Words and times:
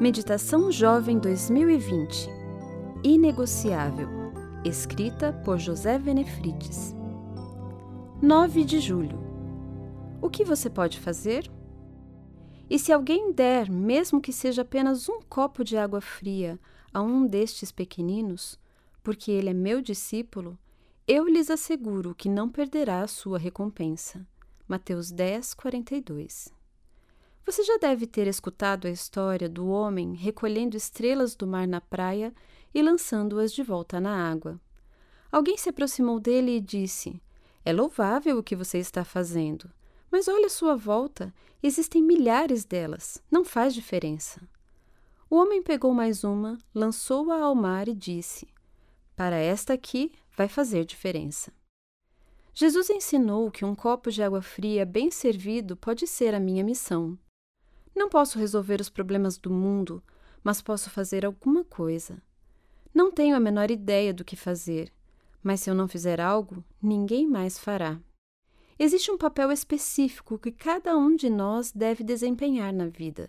Meditação 0.00 0.72
Jovem 0.72 1.18
2020 1.18 2.30
Inegociável. 3.04 4.08
Escrita 4.64 5.30
por 5.44 5.58
José 5.58 5.98
Venefrides. 5.98 6.96
9 8.22 8.64
de 8.64 8.80
julho. 8.80 9.18
O 10.22 10.30
que 10.30 10.42
você 10.42 10.70
pode 10.70 10.98
fazer? 10.98 11.52
E 12.70 12.78
se 12.78 12.90
alguém 12.90 13.30
der, 13.30 13.68
mesmo 13.68 14.22
que 14.22 14.32
seja 14.32 14.62
apenas 14.62 15.06
um 15.06 15.20
copo 15.20 15.62
de 15.62 15.76
água 15.76 16.00
fria, 16.00 16.58
a 16.94 17.02
um 17.02 17.26
destes 17.26 17.70
pequeninos, 17.70 18.58
porque 19.02 19.30
ele 19.30 19.50
é 19.50 19.54
meu 19.54 19.82
discípulo, 19.82 20.58
eu 21.06 21.28
lhes 21.28 21.50
asseguro 21.50 22.14
que 22.14 22.30
não 22.30 22.48
perderá 22.48 23.02
a 23.02 23.06
sua 23.06 23.38
recompensa. 23.38 24.26
Mateus 24.66 25.10
10, 25.10 25.52
42 25.52 26.58
você 27.44 27.62
já 27.62 27.78
deve 27.78 28.06
ter 28.06 28.26
escutado 28.26 28.86
a 28.86 28.90
história 28.90 29.48
do 29.48 29.68
homem 29.68 30.14
recolhendo 30.14 30.76
estrelas 30.76 31.34
do 31.34 31.46
mar 31.46 31.66
na 31.66 31.80
praia 31.80 32.32
e 32.74 32.82
lançando-as 32.82 33.52
de 33.52 33.62
volta 33.62 34.00
na 34.00 34.30
água. 34.30 34.60
Alguém 35.32 35.56
se 35.56 35.68
aproximou 35.68 36.20
dele 36.20 36.56
e 36.56 36.60
disse: 36.60 37.20
É 37.64 37.72
louvável 37.72 38.38
o 38.38 38.42
que 38.42 38.56
você 38.56 38.78
está 38.78 39.04
fazendo, 39.04 39.70
mas 40.10 40.28
olha 40.28 40.46
à 40.46 40.50
sua 40.50 40.76
volta, 40.76 41.32
existem 41.62 42.02
milhares 42.02 42.64
delas, 42.64 43.22
não 43.30 43.44
faz 43.44 43.74
diferença. 43.74 44.40
O 45.28 45.36
homem 45.36 45.62
pegou 45.62 45.94
mais 45.94 46.24
uma, 46.24 46.58
lançou-a 46.74 47.40
ao 47.40 47.54
mar 47.54 47.88
e 47.88 47.94
disse: 47.94 48.48
Para 49.14 49.36
esta 49.36 49.72
aqui 49.72 50.12
vai 50.36 50.48
fazer 50.48 50.84
diferença. 50.84 51.52
Jesus 52.52 52.90
ensinou 52.90 53.50
que 53.50 53.64
um 53.64 53.74
copo 53.74 54.10
de 54.10 54.22
água 54.22 54.42
fria 54.42 54.84
bem 54.84 55.10
servido 55.10 55.76
pode 55.76 56.06
ser 56.06 56.34
a 56.34 56.40
minha 56.40 56.64
missão. 56.64 57.16
Não 58.00 58.08
posso 58.08 58.38
resolver 58.38 58.80
os 58.80 58.88
problemas 58.88 59.36
do 59.36 59.50
mundo, 59.50 60.02
mas 60.42 60.62
posso 60.62 60.88
fazer 60.88 61.26
alguma 61.26 61.62
coisa. 61.62 62.16
Não 62.94 63.12
tenho 63.12 63.36
a 63.36 63.38
menor 63.38 63.70
ideia 63.70 64.14
do 64.14 64.24
que 64.24 64.36
fazer, 64.36 64.90
mas 65.42 65.60
se 65.60 65.68
eu 65.68 65.74
não 65.74 65.86
fizer 65.86 66.18
algo, 66.18 66.64
ninguém 66.82 67.28
mais 67.28 67.58
fará. 67.58 68.00
Existe 68.78 69.10
um 69.10 69.18
papel 69.18 69.52
específico 69.52 70.38
que 70.38 70.50
cada 70.50 70.96
um 70.96 71.14
de 71.14 71.28
nós 71.28 71.72
deve 71.72 72.02
desempenhar 72.02 72.72
na 72.72 72.86
vida. 72.86 73.28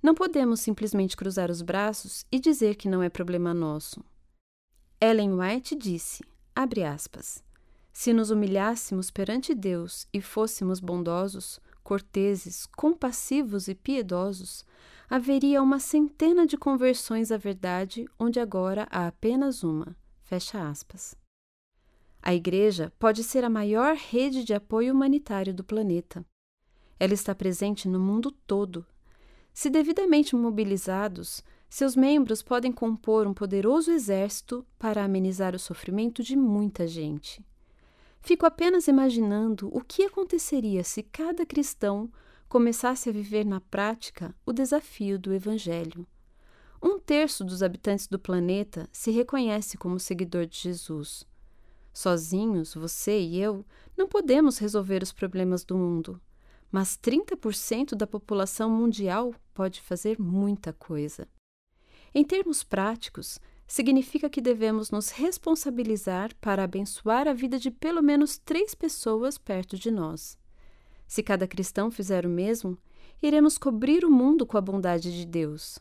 Não 0.00 0.14
podemos 0.14 0.60
simplesmente 0.60 1.16
cruzar 1.16 1.50
os 1.50 1.60
braços 1.60 2.24
e 2.30 2.38
dizer 2.38 2.76
que 2.76 2.88
não 2.88 3.02
é 3.02 3.08
problema 3.08 3.52
nosso. 3.52 4.00
Ellen 5.00 5.32
White 5.32 5.74
disse, 5.74 6.22
abre 6.54 6.84
aspas, 6.84 7.42
se 7.92 8.12
nos 8.12 8.30
humilhássemos 8.30 9.10
perante 9.10 9.56
Deus 9.56 10.06
e 10.14 10.20
fôssemos 10.20 10.78
bondosos, 10.78 11.58
corteses, 11.88 12.66
compassivos 12.76 13.66
e 13.66 13.74
piedosos, 13.74 14.62
haveria 15.08 15.62
uma 15.62 15.78
centena 15.78 16.46
de 16.46 16.54
conversões 16.54 17.32
à 17.32 17.38
verdade, 17.38 18.04
onde 18.18 18.38
agora 18.38 18.86
há 18.90 19.06
apenas 19.06 19.64
uma. 19.64 19.96
Fecha 20.22 20.68
aspas. 20.68 21.16
A 22.22 22.34
Igreja 22.34 22.92
pode 22.98 23.24
ser 23.24 23.42
a 23.42 23.48
maior 23.48 23.96
rede 23.96 24.44
de 24.44 24.52
apoio 24.52 24.92
humanitário 24.92 25.54
do 25.54 25.64
planeta. 25.64 26.22
Ela 27.00 27.14
está 27.14 27.34
presente 27.34 27.88
no 27.88 27.98
mundo 27.98 28.30
todo. 28.46 28.84
Se 29.54 29.70
devidamente 29.70 30.36
mobilizados, 30.36 31.42
seus 31.70 31.96
membros 31.96 32.42
podem 32.42 32.70
compor 32.70 33.26
um 33.26 33.32
poderoso 33.32 33.90
exército 33.90 34.62
para 34.78 35.02
amenizar 35.02 35.54
o 35.54 35.58
sofrimento 35.58 36.22
de 36.22 36.36
muita 36.36 36.86
gente. 36.86 37.42
Fico 38.20 38.44
apenas 38.44 38.88
imaginando 38.88 39.68
o 39.74 39.80
que 39.80 40.04
aconteceria 40.04 40.84
se 40.84 41.02
cada 41.02 41.46
cristão 41.46 42.10
começasse 42.48 43.08
a 43.08 43.12
viver 43.12 43.44
na 43.44 43.60
prática 43.60 44.34
o 44.44 44.52
desafio 44.52 45.18
do 45.18 45.32
Evangelho. 45.32 46.06
Um 46.82 46.98
terço 46.98 47.44
dos 47.44 47.62
habitantes 47.62 48.06
do 48.06 48.18
planeta 48.18 48.88
se 48.92 49.10
reconhece 49.10 49.76
como 49.76 49.98
seguidor 49.98 50.46
de 50.46 50.58
Jesus. 50.58 51.24
Sozinhos, 51.92 52.74
você 52.74 53.20
e 53.20 53.40
eu, 53.40 53.64
não 53.96 54.06
podemos 54.06 54.58
resolver 54.58 55.02
os 55.02 55.12
problemas 55.12 55.64
do 55.64 55.76
mundo, 55.76 56.20
mas 56.70 56.96
30% 56.96 57.96
da 57.96 58.06
população 58.06 58.70
mundial 58.70 59.34
pode 59.52 59.80
fazer 59.80 60.20
muita 60.20 60.72
coisa. 60.72 61.26
Em 62.14 62.24
termos 62.24 62.62
práticos, 62.62 63.40
significa 63.68 64.30
que 64.30 64.40
devemos 64.40 64.90
nos 64.90 65.10
responsabilizar 65.10 66.34
para 66.40 66.64
abençoar 66.64 67.28
a 67.28 67.34
vida 67.34 67.58
de 67.58 67.70
pelo 67.70 68.02
menos 68.02 68.38
três 68.38 68.74
pessoas 68.74 69.36
perto 69.36 69.78
de 69.78 69.90
nós. 69.90 70.38
Se 71.06 71.22
cada 71.22 71.46
cristão 71.46 71.90
fizer 71.90 72.24
o 72.24 72.30
mesmo, 72.30 72.78
iremos 73.22 73.58
cobrir 73.58 74.06
o 74.06 74.10
mundo 74.10 74.46
com 74.46 74.56
a 74.56 74.60
bondade 74.60 75.14
de 75.14 75.26
Deus. 75.26 75.78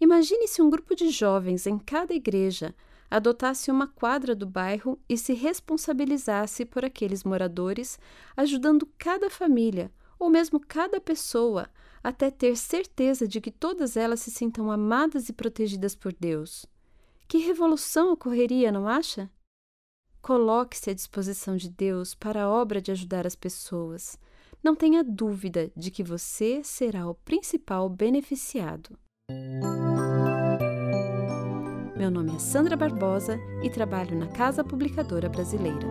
Imagine 0.00 0.46
se 0.46 0.62
um 0.62 0.70
grupo 0.70 0.94
de 0.94 1.10
jovens 1.10 1.66
em 1.66 1.78
cada 1.78 2.14
igreja 2.14 2.74
adotasse 3.10 3.72
uma 3.72 3.88
quadra 3.88 4.34
do 4.34 4.46
bairro 4.46 4.96
e 5.08 5.18
se 5.18 5.34
responsabilizasse 5.34 6.64
por 6.64 6.84
aqueles 6.84 7.24
moradores, 7.24 7.98
ajudando 8.36 8.88
cada 8.96 9.28
família, 9.28 9.92
ou 10.16 10.30
mesmo 10.30 10.60
cada 10.60 11.00
pessoa, 11.00 11.68
até 12.04 12.30
ter 12.30 12.56
certeza 12.56 13.26
de 13.26 13.40
que 13.40 13.50
todas 13.50 13.96
elas 13.96 14.20
se 14.20 14.30
sintam 14.30 14.70
amadas 14.70 15.28
e 15.28 15.32
protegidas 15.32 15.96
por 15.96 16.12
Deus. 16.12 16.66
Que 17.30 17.38
revolução 17.38 18.12
ocorreria, 18.12 18.72
não 18.72 18.88
acha? 18.88 19.30
Coloque-se 20.20 20.90
à 20.90 20.92
disposição 20.92 21.56
de 21.56 21.70
Deus 21.70 22.12
para 22.12 22.42
a 22.42 22.50
obra 22.50 22.82
de 22.82 22.90
ajudar 22.90 23.24
as 23.24 23.36
pessoas. 23.36 24.18
Não 24.60 24.74
tenha 24.74 25.04
dúvida 25.04 25.70
de 25.76 25.92
que 25.92 26.02
você 26.02 26.60
será 26.64 27.08
o 27.08 27.14
principal 27.14 27.88
beneficiado. 27.88 28.98
Meu 31.96 32.10
nome 32.10 32.34
é 32.34 32.38
Sandra 32.40 32.76
Barbosa 32.76 33.38
e 33.62 33.70
trabalho 33.70 34.18
na 34.18 34.26
Casa 34.26 34.64
Publicadora 34.64 35.28
Brasileira. 35.28 35.86